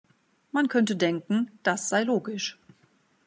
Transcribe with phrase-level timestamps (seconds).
[0.51, 2.57] Man könnte denken, das sei logisch.